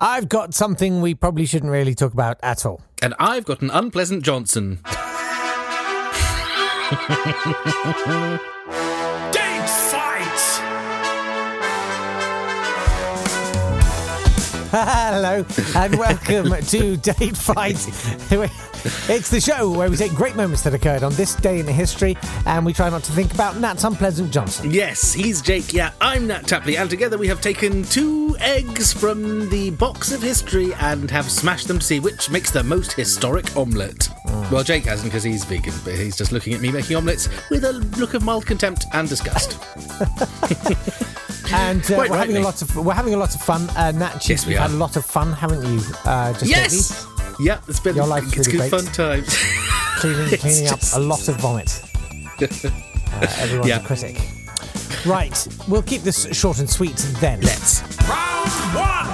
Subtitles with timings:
[0.00, 2.82] I've got something we probably shouldn't really talk about at all.
[3.02, 4.78] And I've got an unpleasant Johnson.
[14.70, 15.46] Hello
[15.76, 17.78] and welcome to Date Fight.
[19.08, 22.16] It's the show where we take great moments that occurred on this day in history
[22.46, 24.70] and we try not to think about Natt's unpleasant Johnson.
[24.70, 25.72] Yes, he's Jake.
[25.72, 30.22] Yeah, I'm Natt Tapley, and together we have taken two eggs from the box of
[30.22, 34.08] history and have smashed them to see which makes the most historic omelette.
[34.26, 34.50] Mm.
[34.52, 37.64] Well, Jake hasn't because he's vegan, but he's just looking at me making omelettes with
[37.64, 39.58] a look of mild contempt and disgust.
[41.52, 43.62] And uh, we're having a lot of we're having a lot of fun.
[43.70, 45.80] Uh, Natt, Yes, we you've had a lot of fun, haven't you?
[46.04, 47.06] Uh, just yes.
[47.40, 48.82] Yeah, it's been Your life's it's really good great.
[48.84, 49.36] fun times.
[49.98, 51.82] cleaning, It's cleaning just- up a lot of vomit.
[53.10, 53.82] Uh, everyone's Yeah.
[53.82, 54.20] a critic.
[55.06, 57.40] Right, we'll keep this short and sweet then.
[57.40, 57.80] Let's.
[58.06, 59.08] Round one!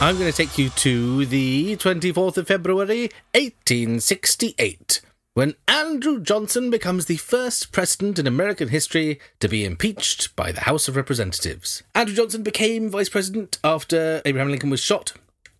[0.00, 5.00] I'm going to take you to the 24th of February, 1868,
[5.36, 10.62] when Andrew Johnson becomes the first president in American history to be impeached by the
[10.62, 11.82] House of Representatives.
[11.94, 15.12] Andrew Johnson became vice president after Abraham Lincoln was shot.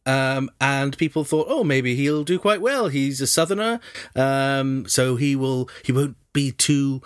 [0.07, 2.89] Um, and people thought, oh, maybe he'll do quite well.
[2.89, 3.81] He's a Southerner,
[4.15, 5.69] um, so he will.
[5.85, 7.03] He won't be too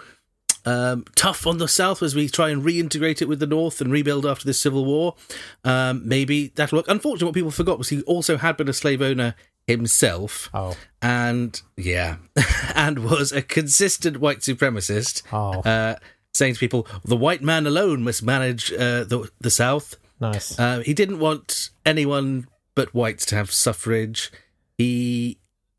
[0.64, 3.90] um, tough on the South as we try and reintegrate it with the North and
[3.90, 5.16] rebuild after this Civil War.
[5.64, 6.86] Um, maybe that'll work.
[6.88, 9.34] Unfortunately, what people forgot was he also had been a slave owner
[9.66, 10.50] himself.
[10.52, 10.76] Oh.
[11.02, 12.16] And, yeah,
[12.74, 15.60] and was a consistent white supremacist, Oh.
[15.60, 15.96] uh,
[16.34, 19.96] saying to people, the white man alone must manage uh, the, the South.
[20.20, 20.58] Nice.
[20.58, 24.30] Uh, he didn't want anyone but whites to have suffrage.
[24.76, 25.38] He,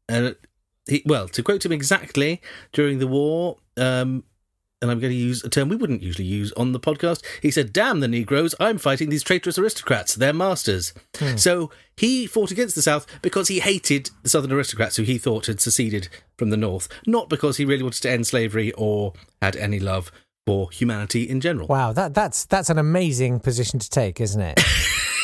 [0.10, 0.32] uh,
[0.88, 2.42] he well, to quote him exactly,
[2.74, 4.24] during the war, um,
[4.82, 7.24] and I'm going to use a term we wouldn't usually use on the podcast.
[7.42, 8.56] He said, "Damn the Negroes!
[8.60, 10.16] I'm fighting these traitorous aristocrats.
[10.16, 11.38] They're masters." Hmm.
[11.38, 15.46] So he fought against the South because he hated the Southern aristocrats who he thought
[15.46, 19.56] had seceded from the North, not because he really wanted to end slavery or had
[19.56, 20.12] any love
[20.48, 21.68] for humanity in general.
[21.68, 24.60] Wow, that that's that's an amazing position to take, isn't it?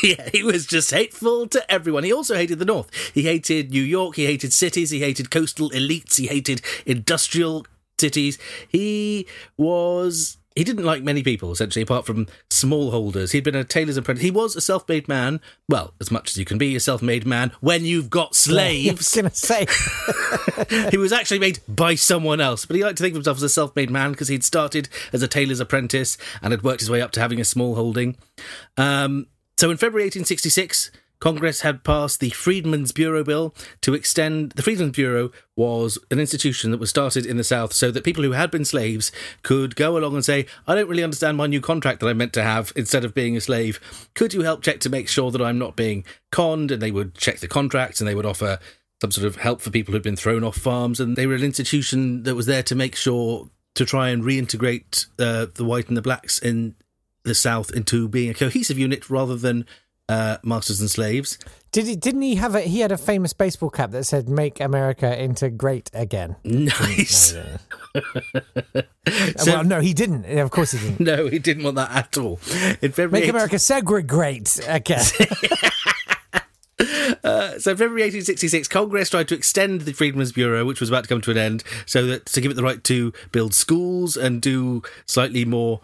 [0.02, 2.04] Yeah, he was just hateful to everyone.
[2.04, 2.88] He also hated the North.
[3.12, 4.14] He hated New York.
[4.14, 4.90] He hated cities.
[4.90, 6.18] He hated coastal elites.
[6.18, 7.66] He hated industrial
[8.00, 8.38] cities.
[8.68, 9.26] He
[9.56, 10.36] was.
[10.56, 13.30] He didn't like many people, essentially, apart from smallholders.
[13.30, 14.24] He'd been a tailor's apprentice.
[14.24, 15.40] He was a self made man.
[15.68, 18.28] Well, as much as you can be a self made man when you've got I
[18.30, 19.14] was slaves.
[19.14, 19.66] going to say.
[20.90, 23.44] he was actually made by someone else, but he liked to think of himself as
[23.44, 26.90] a self made man because he'd started as a tailor's apprentice and had worked his
[26.90, 28.16] way up to having a small holding.
[28.76, 30.90] Um, so in February 1866,
[31.20, 34.52] Congress had passed the Freedmen's Bureau Bill to extend.
[34.52, 38.22] The Freedmen's Bureau was an institution that was started in the South so that people
[38.22, 39.10] who had been slaves
[39.42, 42.32] could go along and say, I don't really understand my new contract that I'm meant
[42.34, 43.80] to have instead of being a slave.
[44.14, 46.70] Could you help check to make sure that I'm not being conned?
[46.70, 48.58] And they would check the contracts and they would offer
[49.00, 51.00] some sort of help for people who'd been thrown off farms.
[51.00, 55.06] And they were an institution that was there to make sure to try and reintegrate
[55.18, 56.74] uh, the white and the blacks in
[57.24, 59.66] the South into being a cohesive unit rather than
[60.08, 61.38] uh, masters and slaves.
[61.70, 61.96] Did he?
[61.96, 62.60] Didn't he have a?
[62.62, 67.34] He had a famous baseball cap that said "Make America into Great Again." Nice.
[67.94, 68.02] Uh,
[69.46, 70.24] well, no, he didn't.
[70.38, 71.00] Of course, he didn't.
[71.08, 72.38] No, he didn't want that at all.
[72.82, 75.00] In February, Make America segregate again.
[77.24, 81.08] uh, so February 1866, Congress tried to extend the Freedmen's Bureau, which was about to
[81.08, 84.42] come to an end, so that to give it the right to build schools and
[84.42, 85.80] do slightly more,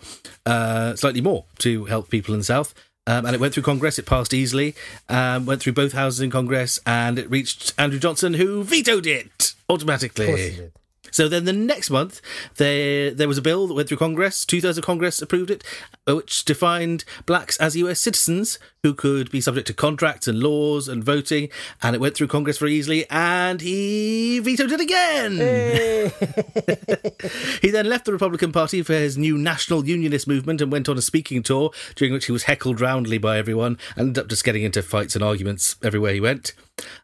[0.46, 2.74] uh, slightly more to help people in the South.
[3.06, 3.98] Um, and it went through Congress.
[3.98, 4.74] It passed easily.
[5.08, 9.54] Um, went through both houses in Congress, and it reached Andrew Johnson, who vetoed it
[9.68, 10.70] automatically.
[11.14, 11.24] Of course he did.
[11.24, 12.20] So then the next month,
[12.56, 14.44] there there was a bill that went through Congress.
[14.44, 15.64] Two thirds of Congress approved it,
[16.06, 18.00] which defined blacks as U.S.
[18.00, 21.48] citizens who could be subject to contracts and laws and voting.
[21.82, 25.32] And it went through Congress very easily, and he vetoed it again.
[27.62, 30.98] he then left the Republican Party for his new national unionist movement and went on
[30.98, 34.44] a speaking tour, during which he was heckled roundly by everyone and ended up just
[34.44, 36.52] getting into fights and arguments everywhere he went.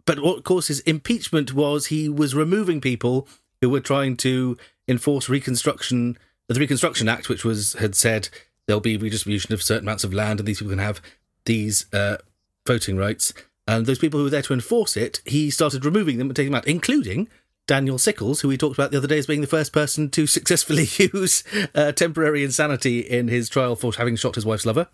[0.05, 3.29] But what caused his impeachment was he was removing people
[3.61, 4.57] who were trying to
[4.89, 6.19] enforce Reconstruction,
[6.49, 8.29] the Reconstruction Act, which was had said
[8.67, 11.01] there'll be redistribution of certain amounts of land and these people can have
[11.45, 12.19] these uh,
[12.67, 13.33] voting rights.
[13.67, 16.51] And those people who were there to enforce it, he started removing them and taking
[16.53, 17.29] them out, including
[17.67, 20.27] Daniel Sickles, who we talked about the other day as being the first person to
[20.27, 24.89] successfully use uh, temporary insanity in his trial for having shot his wife's lover.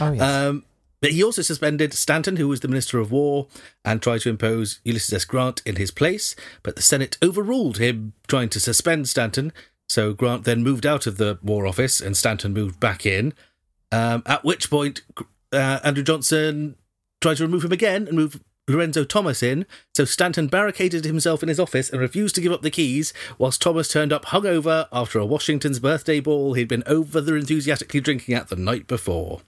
[0.00, 0.22] Oh yes.
[0.22, 0.64] Um,
[1.04, 3.46] but he also suspended Stanton, who was the Minister of War,
[3.84, 5.24] and tried to impose Ulysses S.
[5.26, 6.34] Grant in his place.
[6.62, 9.52] But the Senate overruled him trying to suspend Stanton.
[9.86, 13.34] So Grant then moved out of the War Office and Stanton moved back in.
[13.92, 15.02] Um, at which point,
[15.52, 16.76] uh, Andrew Johnson
[17.20, 21.50] tried to remove him again and move Lorenzo Thomas in, so Stanton barricaded himself in
[21.50, 25.18] his office and refused to give up the keys, whilst Thomas turned up hungover after
[25.18, 29.42] a Washington's birthday ball he'd been over enthusiastically drinking at the night before.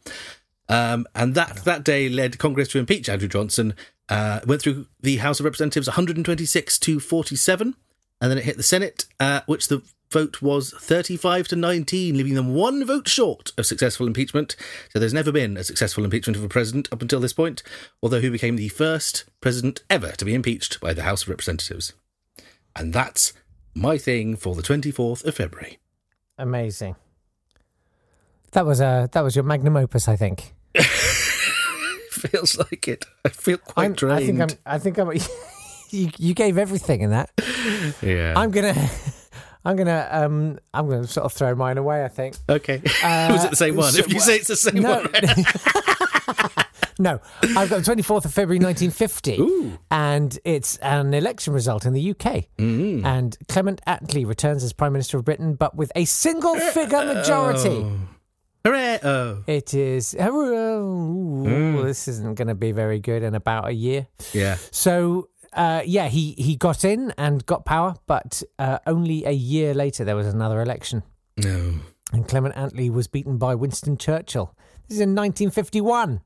[0.69, 3.75] Um, and that, that day led Congress to impeach Andrew Johnson.
[4.09, 7.75] Uh, went through the House of Representatives 126 to 47,
[8.21, 12.35] and then it hit the Senate, uh, which the vote was 35 to 19, leaving
[12.35, 14.57] them one vote short of successful impeachment.
[14.93, 17.63] So there's never been a successful impeachment of a president up until this point,
[18.03, 21.93] although who became the first president ever to be impeached by the House of Representatives.
[22.75, 23.33] And that's
[23.75, 25.79] my thing for the 24th of February.
[26.39, 26.97] Amazing.
[28.53, 30.55] That was uh, that was your magnum opus, I think.
[32.11, 33.05] Feels like it.
[33.25, 34.21] I feel quite I'm- drained.
[34.23, 34.59] I think I'm.
[34.67, 35.13] I think I'm.
[35.91, 37.31] you, you gave everything in that.
[38.03, 38.33] yeah.
[38.37, 38.75] I'm gonna.
[39.65, 40.09] I'm gonna.
[40.11, 40.59] Um.
[40.73, 42.05] I'm gonna sort of throw mine away.
[42.05, 42.37] I think.
[42.49, 42.83] okay.
[43.03, 43.93] Uh, Was it the same one?
[43.93, 45.01] so- if you say it's the same no.
[45.01, 45.09] one.
[46.99, 52.11] no, I've got the 24th of February 1950, and it's an election result in the
[52.13, 52.47] UK.
[52.59, 53.05] Mm.
[53.05, 57.85] And Clement Attlee returns as Prime Minister of Britain, but with a single figure majority.
[58.67, 58.99] Hooray!
[59.05, 59.45] Oh.
[59.47, 60.17] It is.
[60.19, 61.85] Mm.
[61.85, 64.09] This isn't going to be very good in about a year.
[64.33, 64.57] Yeah.
[64.73, 69.73] So, uh, yeah, he, he got in and got power, but uh, only a year
[69.73, 71.05] later there was another election.
[71.37, 71.75] No.
[72.13, 74.53] And Clement Attlee was beaten by Winston Churchill.
[74.89, 76.23] This is in 1951.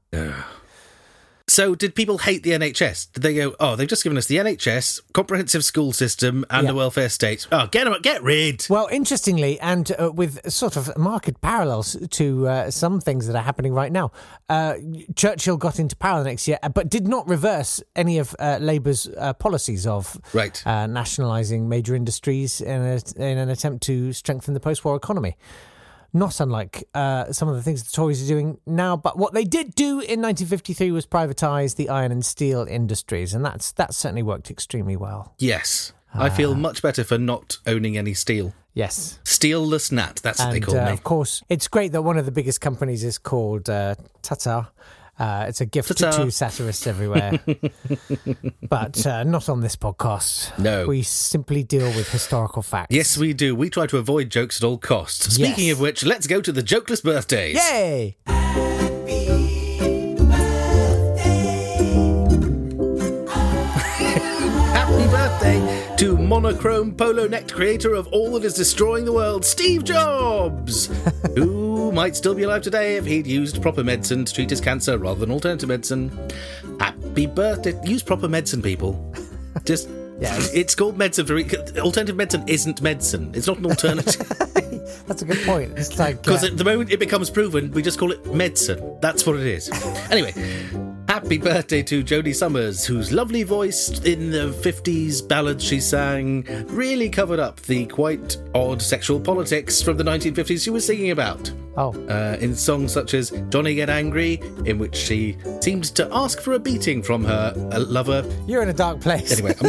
[1.50, 3.06] So, did people hate the NHS?
[3.12, 6.70] Did they go, "Oh, they've just given us the NHS, comprehensive school system, and Yeah.
[6.73, 7.49] a welfare state.
[7.50, 12.47] Oh, get 'em- get rid." Well, interestingly, and uh, with sort of marked parallels to
[12.47, 14.12] uh, some things that are happening right now,
[14.49, 14.75] uh,
[15.17, 19.08] Churchill got into power the next year, but did not reverse any of uh, Labour's
[19.19, 20.64] uh, policies of Right.
[20.64, 25.37] uh, nationalising major industries in, a, in an attempt to strengthen the post-war economy.
[26.12, 29.45] Not unlike uh, some of the things the Tories are doing now, but what they
[29.45, 34.23] did do in 1953 was privatise the iron and steel industries, and that's that's certainly
[34.23, 35.35] worked extremely well.
[35.39, 38.55] Yes, I feel much better for not owning any steel.
[38.75, 39.19] Yes.
[39.25, 40.23] Steelless Natt.
[40.23, 40.93] That's what they call uh, me.
[40.93, 44.69] of course, it's great that one of the biggest companies is called uh, Tata.
[45.20, 46.25] Uh, it's a gift Ta-ta.
[46.25, 47.38] to satirists everywhere,
[48.70, 50.58] but uh, not on this podcast.
[50.58, 50.87] No.
[50.87, 52.94] we simply deal with historical facts.
[52.94, 53.55] Yes, we do.
[53.55, 55.34] We try to avoid jokes at all costs.
[55.34, 55.75] Speaking Yes.
[55.75, 57.56] of which, let's go to the jokeless birthdays.
[57.56, 58.17] Yay!
[64.72, 69.84] Happy birthday to monochrome polo necked creator of all that is destroying the world, Steve
[69.84, 70.87] Jobs,
[71.37, 71.60] who
[71.93, 75.21] might still be alive today if he'd used proper medicine to treat his cancer rather
[75.21, 76.11] than alternative medicine.
[76.79, 77.79] Happy birthday.
[77.85, 79.15] Use proper medicine, people.
[79.65, 79.89] Just.
[80.21, 80.53] Yes.
[80.53, 81.39] It's called medicine for
[81.81, 83.33] alternative medicine isn't medicine.
[83.35, 84.29] It's not an alternative.
[85.07, 85.79] That's a good point.
[85.79, 88.99] It's like Because uh, at the moment it becomes proven, we just call it medicine.
[89.01, 89.71] That's what it is.
[90.11, 90.33] Anyway,
[91.09, 97.09] happy birthday to Joanie Sommers, whose lovely voice in the 50s ballads she sang really
[97.09, 101.51] covered up the quite odd sexual politics from the 1950s she was singing about.
[101.76, 106.40] Oh, Uh, in songs such as Johnny Get Angry, in which she seemed to ask
[106.40, 108.25] for a beating from her uh, lover.
[108.46, 109.32] you're in a dark place.
[109.32, 109.55] Anyway,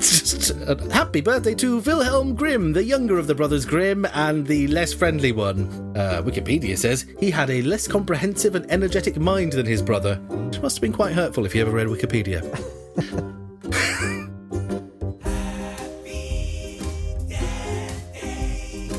[0.00, 4.66] just uh, happy birthday to Wilhelm Grimm, the younger of the brothers Grimm and the
[4.68, 5.68] less friendly one.
[5.96, 10.60] Uh, Wikipedia says he had a less comprehensive and energetic mind than his brother, which
[10.60, 12.40] must have been quite hurtful if you ever read Wikipedia.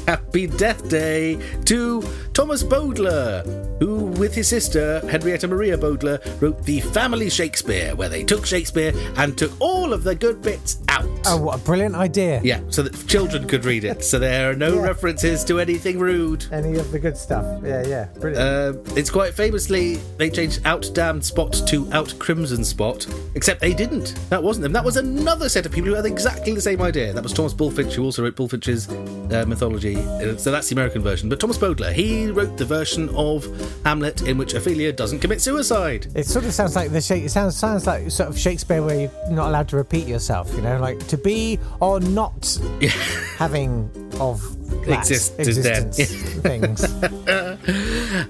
[0.07, 2.03] Happy Death Day to
[2.33, 3.43] Thomas Bowdler,
[3.79, 8.93] who, with his sister Henrietta Maria Bowdler, wrote the Family Shakespeare, where they took Shakespeare
[9.17, 11.05] and took all of the good bits out.
[11.25, 12.39] oh, what a brilliant idea!
[12.43, 14.81] Yeah, so that children could read it, so there are no Yeah.
[14.83, 16.45] references to anything rude.
[16.51, 17.45] Any of the good stuff?
[17.65, 18.77] Yeah, yeah, brilliant.
[18.77, 23.73] Uh, it's quite famously they changed out damned spot to out crimson spot, except they
[23.73, 24.15] didn't.
[24.29, 24.71] That wasn't them.
[24.73, 27.11] That was another set of people who had exactly the same idea.
[27.11, 28.87] That was Thomas Bulfinch, who also wrote Bulfinch's
[29.33, 29.95] uh, mythology.
[29.97, 31.27] Uh, So that's the American version.
[31.27, 33.47] But Thomas Bowdler, he wrote the version of
[33.83, 36.07] Hamlet in which Ophelia doesn't commit suicide.
[36.15, 36.97] It sort of sounds like the.
[36.97, 40.53] It sounds sounds like sort of Shakespeare where you're not allowed to repeat yourself.
[40.53, 42.57] You know, like to be or not
[43.37, 43.89] having
[44.19, 44.41] of
[44.87, 45.97] Exist existence
[46.41, 46.81] things.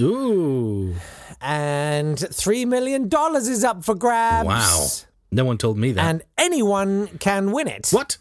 [0.01, 0.95] Ooh,
[1.39, 4.47] And $3 million is up for grabs.
[4.47, 4.87] wow!
[5.31, 6.03] No one told me that.
[6.03, 7.89] And anyone can win it.
[7.91, 8.17] what?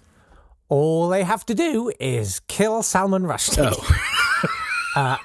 [0.68, 3.72] All they have to do is kill Salman Rushdie.
[3.72, 5.16] Oh, uh,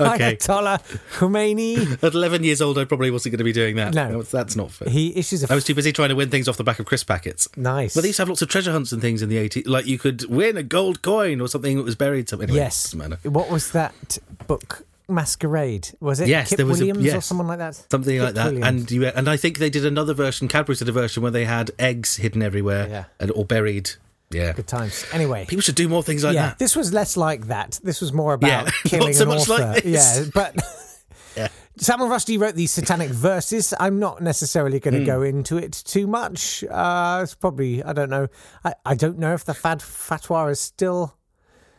[0.14, 0.36] okay.
[0.36, 0.78] Ayatollah
[1.18, 2.02] Khomeini.
[2.02, 3.92] At 11 years old, I probably wasn't going to be doing that.
[3.92, 4.22] No.
[4.22, 4.88] that's not fair.
[4.88, 6.86] He issues a I was too busy trying to win things off the back of
[6.86, 7.46] crisp packets.
[7.58, 7.94] nice.
[7.94, 9.66] But they used to have lots of treasure hunts and things in the 80s.
[9.66, 12.48] Like you could win a gold coin or something that was buried somewhere.
[12.48, 12.94] Anyway, yes.
[13.24, 14.86] What was that book?
[15.08, 15.90] Masquerade.
[16.00, 17.74] Was it Yes, Kit there was a- Williams or someone like that?
[17.90, 18.44] Something Kit like that.
[18.52, 18.66] Williams.
[18.66, 21.44] And you and I think they did another version, Cadbury did a version where they
[21.44, 23.04] had eggs hidden everywhere Yeah.
[23.20, 23.90] and, or buried.
[24.30, 24.52] Yeah.
[24.52, 25.04] Good times.
[25.12, 25.44] Anyway.
[25.46, 26.58] People should do more things like yeah, that.
[26.58, 27.78] this was less like that.
[27.82, 29.58] This was more about Yeah, killing so an much author.
[29.74, 29.84] like.
[29.84, 30.56] Yeah, but
[31.36, 31.48] Yeah.
[31.78, 33.72] Salman Rushdie wrote these satanic verses.
[33.80, 35.06] I'm not necessarily going to Hmm.
[35.06, 36.62] go into it too much.
[36.64, 38.28] Uh, it's probably I don't know.
[38.64, 41.14] I, I don't know if the fad fatwa is still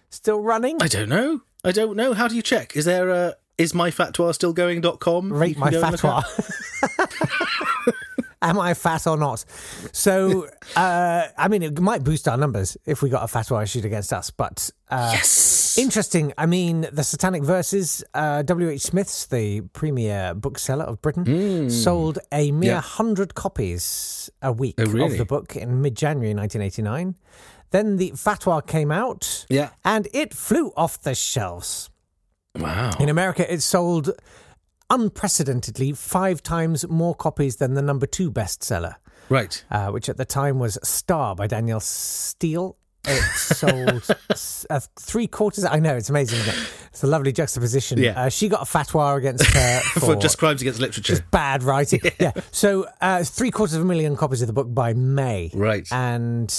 [0.10, 0.77] still running.
[0.82, 1.42] I don't know.
[1.63, 2.13] I don't know.
[2.13, 2.75] How do you check?
[2.75, 5.32] Is there a is myfatwa still going.com?
[5.32, 6.24] Rate my fatwa.
[8.41, 9.46] Am I fat or not?
[9.93, 13.86] So, uh, I mean, it might boost our numbers if we got a fatwa issued
[13.86, 14.32] against us.
[14.32, 15.77] But uh, Yes.
[15.77, 16.34] Interesting.
[16.38, 18.82] I mean, the Satanic Verses, uh, W.H.
[18.82, 22.72] Smith's, the premier bookseller of Britain, sold a mere.
[22.72, 22.75] Yeah.
[22.75, 25.13] 100 copies a week Oh, really?
[25.13, 27.15] of the book in mid January 1989.
[27.74, 29.70] Then the fatwa came out Yeah.
[29.84, 31.89] and it flew off the shelves.
[32.56, 32.92] Wow.
[33.00, 34.12] In America, it sold
[34.92, 38.96] unprecedentedly five times more copies than the number two bestseller,
[39.27, 39.63] Right.
[39.72, 42.77] uh, which at the time was Star by Danielle Steel.
[43.06, 44.08] It sold
[44.70, 45.65] uh, three quarters.
[45.65, 46.39] I know it's amazing.
[46.42, 46.70] It?
[46.92, 47.98] It's a lovely juxtaposition.
[47.98, 48.25] Yeah.
[48.25, 51.15] Uh, she got a fatwa against her for, For just crimes against literature.
[51.15, 52.01] just bad writing.
[52.20, 52.32] Yeah.
[52.51, 55.50] So uh, three quarters of a million copies of the book by May.
[55.56, 55.88] Right.
[55.92, 56.53] And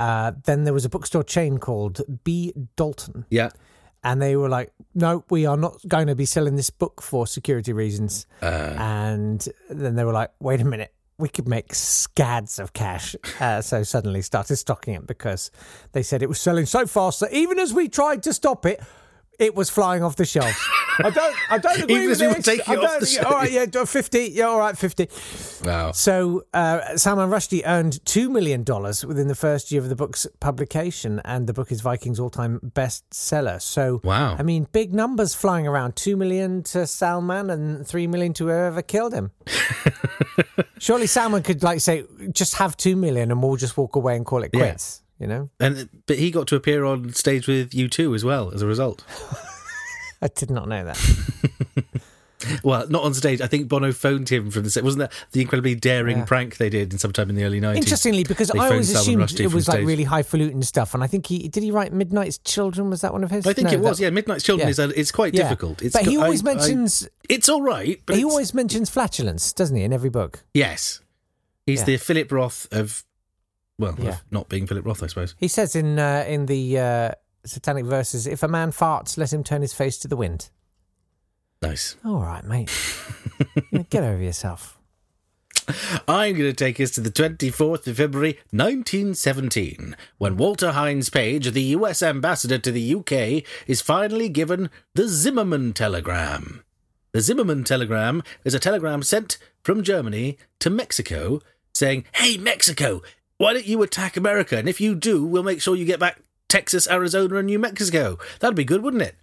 [0.00, 2.54] uh, then there was a bookstore chain called B.
[2.74, 3.50] Dalton yeah.
[4.02, 7.26] and they were like, "No, we are not going to be selling this book for
[7.26, 8.74] security reasons." Uh.
[8.78, 13.60] and then they were like, "Wait a minute, we could make scads of cash." Uh,
[13.60, 15.50] so suddenly started stocking it because
[15.92, 18.80] they said it was selling so fast that even as we tried to stop it.
[19.38, 20.54] It was flying off the shelves.
[21.04, 21.36] I don't.
[21.50, 22.44] I don't agree with as we were this.
[22.44, 24.30] taking I don't- yeah, All right, yeah, fifty.
[24.32, 25.08] Yeah, all right, fifty.
[25.64, 25.92] Wow.
[25.92, 30.26] So uh, Salman Rushdie earned two million dollars within the first year of the book's
[30.40, 33.60] publication, and the book is Viking's all-time bestseller.
[33.60, 34.36] So, Wow.
[34.38, 38.82] I mean, big numbers flying around: two million to Salman and three million to whoever
[38.82, 39.30] killed him.
[40.78, 44.24] Surely Salman could like say, "Just have two million, and we'll just walk away and
[44.24, 44.60] call it Yeah.
[44.60, 48.52] quits." You know, And but he got to appear on stage with U2 as well
[48.54, 49.04] as a result.
[50.22, 50.98] I did not know that.
[52.64, 53.42] Well, not on stage.
[53.42, 54.82] I think Bono phoned him from the set.
[54.82, 56.24] Wasn't that the incredibly daring Yeah.
[56.24, 57.84] prank they did in sometime in the early nineties?
[57.84, 59.86] Interestingly, because I always Salman assumed it was like stage.
[59.86, 62.88] really highfalutin stuff, and I think he did he write Midnight's Children?
[62.88, 63.46] Was that one of his?
[63.46, 63.98] I think No, it was.
[63.98, 64.70] that- Yeah, Midnight's Children Yeah.
[64.70, 65.42] is a, it's quite Yeah.
[65.42, 65.82] difficult.
[65.82, 69.52] It's but he always I- I- mentions it's all right, but he always mentions flatulence,
[69.52, 70.42] doesn't he, in every book?
[70.54, 71.00] yes,
[71.66, 73.04] he's the Philip Roth of
[73.78, 74.16] well, Yeah.
[74.30, 75.34] not being Philip Roth, I suppose.
[75.38, 77.10] He says in uh, in the uh,
[77.44, 80.50] Satanic verses, "If a man farts, let him turn his face to the wind."
[81.62, 81.96] Nice.
[82.04, 82.70] All right, mate,
[83.90, 84.78] get over yourself.
[86.08, 91.50] I'm going to take us to the 24th of February 1917, when Walter Hines Page,
[91.52, 96.64] the US ambassador to the UK, is finally given the Zimmerman telegram.
[97.12, 101.40] The Zimmerman telegram is a telegram sent from Germany to Mexico
[101.74, 103.02] saying, Hey, Mexico,
[103.36, 104.56] why don't you attack America?
[104.56, 108.18] And if you do, we'll make sure you get back Texas, Arizona, and New Mexico.
[108.40, 109.16] That'd be good, wouldn't it?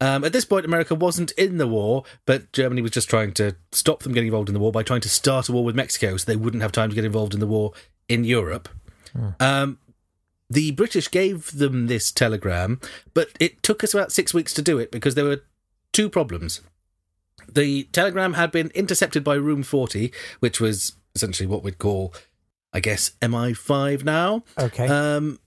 [0.00, 3.54] Um, at this point, America wasn't in the war, but Germany was just trying to
[3.72, 6.16] stop them getting involved in the war by trying to start a war with Mexico
[6.16, 7.72] so they wouldn't have time to get involved in the war
[8.08, 8.68] in Europe.
[9.40, 9.78] Um,
[10.50, 12.78] the British gave them this telegram,
[13.14, 15.42] but it took us about six weeks to do it because there were
[15.92, 16.60] two problems.
[17.50, 22.12] The telegram had been intercepted by Room 40, which was essentially what we'd call,
[22.72, 24.44] I guess, MI5 now.
[24.58, 25.38] Okay, Um,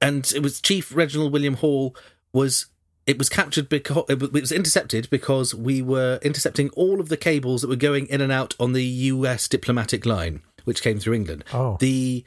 [0.00, 1.94] and it was Chief Reginald William Hall
[2.32, 2.66] was
[3.06, 7.62] it was captured because it was- intercepted because we were intercepting all of the cables
[7.62, 9.48] that were going in and out on the U.S.
[9.48, 11.42] diplomatic line, which came through England.
[11.54, 11.78] Oh.
[11.80, 12.24] The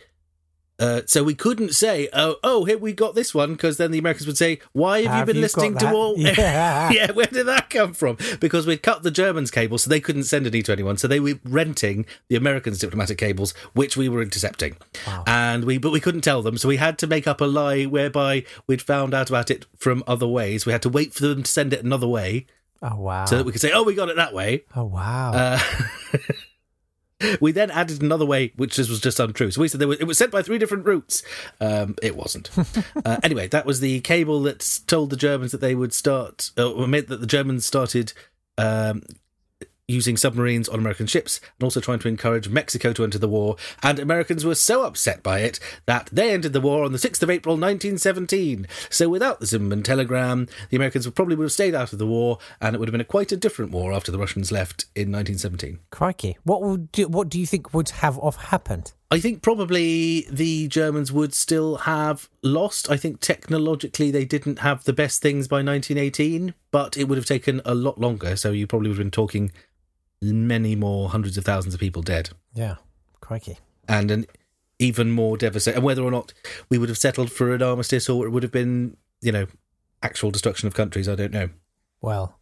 [0.81, 3.99] Uh, so we couldn't say, oh, oh, here we got this one, because then the
[3.99, 6.17] Americans would say, why have, Have you been you listening to all?
[6.17, 6.89] Yeah.
[6.91, 8.17] yeah, where did that come from?
[8.39, 10.97] Because we'd cut the Germans' cable, so they couldn't send any to anyone.
[10.97, 14.75] So they were renting the Americans' diplomatic cables, which we were intercepting,
[15.27, 17.83] and we but we couldn't tell them, so we had to make up a lie
[17.85, 20.65] whereby we'd found out about it from other ways.
[20.65, 22.47] We had to wait for them to send it another way,
[22.81, 23.25] Oh wow.
[23.25, 24.63] so that we could say, oh, we got it that way.
[24.75, 25.31] oh wow.
[25.33, 25.59] Uh,
[27.41, 29.51] we then added another way, which was just untrue.
[29.51, 31.23] So we said there was, it was sent by three different routes.
[31.59, 32.49] Um, it wasn't.
[33.05, 36.71] uh, anyway, that was the cable that told the Germans that they would start, uh,
[36.71, 38.13] or meant that the Germans started
[38.57, 39.03] um,
[39.91, 43.55] using submarines on American ships and also trying to encourage Mexico to enter the war.
[43.83, 47.21] And Americans were so upset by it that they entered the war on the 6th
[47.21, 48.67] of April 1917.
[48.89, 52.07] So without the Zimmerman telegram, the Americans would probably would have stayed out of the
[52.07, 54.85] war and it would have been a quite a different war after the Russians left
[54.95, 55.79] in 1917.
[55.89, 56.37] Crikey.
[56.43, 58.93] What would what do you think would have of happened?
[59.13, 62.89] I think probably the Germans would still have lost.
[62.89, 67.25] I think technologically they didn't have the best things by 1918, but it would have
[67.25, 68.37] taken a lot longer.
[68.37, 69.51] So you probably would have been talking
[70.21, 72.75] many more hundreds of thousands of people dead Yeah.
[73.19, 73.59] Crikey.
[73.87, 74.25] and an
[74.79, 75.77] even more devastating.
[75.77, 76.33] And whether or not
[76.69, 79.45] we would have settled for an armistice or it would have been, you know,
[80.01, 81.49] actual destruction of countries, I don't know.
[82.01, 82.39] Well,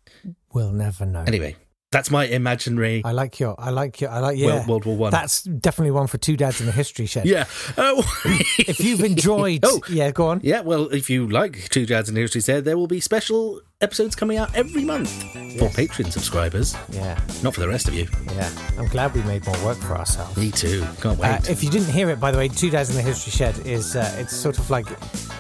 [0.54, 1.24] we'll never know.
[1.28, 1.58] Anyway,
[1.92, 3.56] that's my imaginary I like your.
[3.60, 4.10] I like your.
[4.12, 4.48] I like yeah.
[4.48, 5.12] World, World War One.
[5.12, 7.26] That's definitely one for two dads in the history shed.
[7.26, 7.46] yeah.
[7.78, 8.04] Oh.
[8.60, 9.82] If you've enjoyed, Oh.
[9.90, 10.42] yeah, go on.
[10.44, 13.62] Yeah, well, if you like Two Dads in the History shed, there will be special
[13.82, 15.10] episodes coming out every month
[15.58, 16.76] for Patreon subscribers.
[16.90, 18.08] Yeah, Not for the rest of you.
[18.36, 18.50] yeah.
[18.78, 20.38] I'm glad we made more work for ourselves.
[20.38, 20.86] Me too.
[21.02, 21.30] Can't wait.
[21.30, 23.58] Uh, if you didn't hear it, by the way, Two Dads in the History Shed
[23.66, 24.86] is uh, it's sort of like,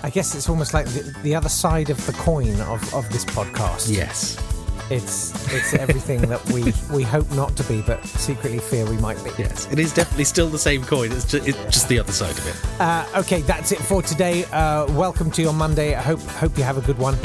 [0.03, 3.25] I guess it's almost like the, the other side of the coin of, of this
[3.25, 3.93] podcast.
[3.95, 4.37] yes.
[4.91, 9.23] It's it's everything that we we hope not to be, but secretly fear we might
[9.23, 9.29] be.
[9.37, 9.71] Yes.
[9.71, 11.11] It is definitely still the same coin.
[11.11, 12.81] It's just, it's just the other side of it.
[12.81, 14.45] Uh, okay, that's it for today.
[14.45, 15.93] Uh, welcome to your Monday.
[15.93, 17.15] I hope hope you have a good one.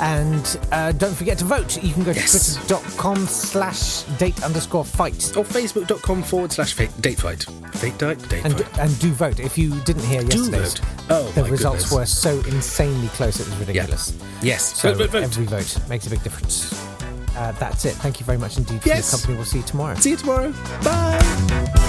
[0.00, 1.82] And uh, don't forget to vote.
[1.82, 2.54] You can go to Yes.
[2.66, 5.36] twitter.com slash date underscore fight.
[5.36, 7.44] Or facebook.com forward slash date fight.
[7.80, 8.78] Date, date, date And, fight.
[8.78, 9.40] and do vote.
[9.40, 10.86] If you didn't hear Do yesterday's, vote.
[11.10, 11.92] Oh, the results goodness.
[12.24, 14.16] were so insanely close it was ridiculous.
[14.42, 14.78] Yes.
[14.78, 15.22] So vote, vote, vote.
[15.24, 16.70] every vote makes a big difference.
[17.40, 17.94] Uh, that's it.
[17.94, 19.10] Thank you very much indeed for Yes.
[19.10, 19.36] your company.
[19.36, 19.94] We'll see you tomorrow.
[19.94, 20.52] See you tomorrow.
[20.84, 21.79] Bye.